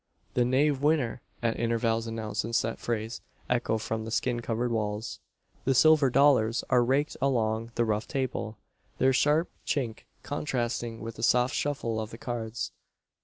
[0.33, 5.19] "The knave winner!" at intervals announced in set phrase echo from the skin covered walls.
[5.63, 8.57] The silver dollars are raked along the rough table,
[8.97, 12.71] their sharp chink contrasting with the soft shuffle of the cards.